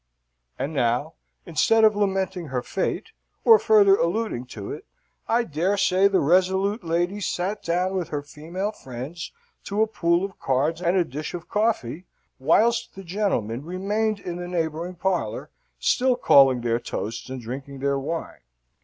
And, 0.57 0.73
now, 0.73 1.13
instead 1.45 1.83
of 1.83 1.95
lamenting 1.95 2.47
her 2.47 2.63
fate, 2.63 3.11
or 3.45 3.59
further 3.59 3.95
alluding 3.95 4.47
to 4.47 4.71
it, 4.71 4.87
I 5.27 5.43
dare 5.43 5.77
say 5.77 6.07
the 6.07 6.19
resolute 6.21 6.83
lady 6.83 7.19
sate 7.21 7.61
down 7.61 7.93
with 7.95 8.09
her 8.09 8.23
female 8.23 8.71
friends 8.71 9.31
to 9.65 9.83
a 9.83 9.85
pool 9.85 10.25
of 10.25 10.39
cards 10.39 10.81
and 10.81 10.97
a 10.97 11.03
dish 11.05 11.35
of 11.35 11.47
coffee, 11.47 12.07
whilst 12.39 12.95
the 12.95 13.03
gentlemen 13.03 13.63
remained 13.63 14.19
in 14.19 14.37
the 14.37 14.47
neighbouring 14.47 14.95
parlour, 14.95 15.51
still 15.77 16.15
calling 16.15 16.61
their 16.61 16.79
toasts 16.79 17.29
and 17.29 17.39
drinking 17.39 17.77
their 17.77 17.99
wine. 17.99 18.41